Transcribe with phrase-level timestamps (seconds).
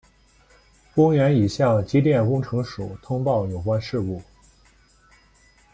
[0.95, 4.19] 公园已向机电工程署通报有关事故。